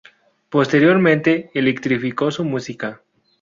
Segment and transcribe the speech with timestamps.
[0.49, 3.03] Posteriormente, electrificó su música.